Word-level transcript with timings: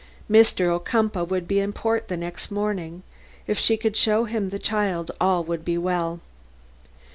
Mr. 0.27 0.67
Ocumpaugh 0.73 1.25
would 1.29 1.47
be 1.47 1.59
in 1.59 1.71
port 1.71 2.07
the 2.07 2.17
next 2.17 2.49
morning; 2.49 3.03
if 3.45 3.59
she 3.59 3.77
could 3.77 3.95
show 3.95 4.23
him 4.23 4.49
the 4.49 4.57
child 4.57 5.11
all 5.21 5.43
would 5.43 5.63
be 5.63 5.77
well. 5.77 6.19